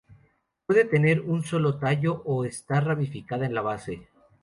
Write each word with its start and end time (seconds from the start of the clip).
Puede 0.65 0.85
tener 0.85 1.21
un 1.21 1.43
solo 1.43 1.77
tallo 1.77 2.23
o 2.25 2.43
estar 2.43 2.83
ramificada 2.83 3.45
en 3.45 3.53
la 3.53 3.61
base. 3.61 4.07